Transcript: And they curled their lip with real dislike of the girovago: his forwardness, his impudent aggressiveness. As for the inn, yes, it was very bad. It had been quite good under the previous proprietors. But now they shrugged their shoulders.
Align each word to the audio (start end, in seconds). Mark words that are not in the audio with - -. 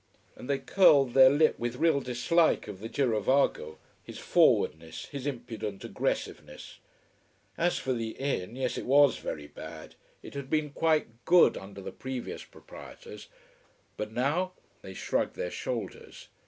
And 0.35 0.49
they 0.49 0.57
curled 0.57 1.13
their 1.13 1.29
lip 1.29 1.59
with 1.59 1.75
real 1.75 1.99
dislike 2.01 2.67
of 2.67 2.79
the 2.79 2.89
girovago: 2.89 3.77
his 4.03 4.17
forwardness, 4.17 5.05
his 5.05 5.27
impudent 5.27 5.83
aggressiveness. 5.83 6.79
As 7.55 7.77
for 7.77 7.93
the 7.93 8.15
inn, 8.19 8.55
yes, 8.55 8.79
it 8.79 8.87
was 8.87 9.17
very 9.19 9.45
bad. 9.45 9.93
It 10.23 10.33
had 10.33 10.49
been 10.49 10.71
quite 10.71 11.23
good 11.25 11.55
under 11.55 11.81
the 11.81 11.91
previous 11.91 12.43
proprietors. 12.43 13.27
But 13.95 14.11
now 14.11 14.53
they 14.81 14.95
shrugged 14.95 15.35
their 15.35 15.51
shoulders. 15.51 16.29